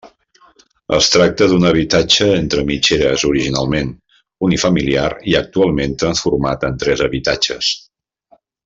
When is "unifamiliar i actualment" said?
4.49-5.97